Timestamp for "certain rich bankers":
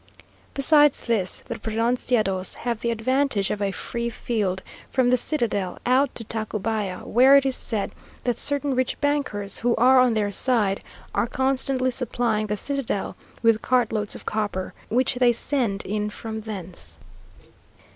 8.39-9.59